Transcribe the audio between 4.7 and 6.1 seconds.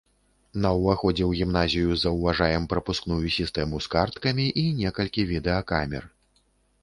некалькі відэакамер.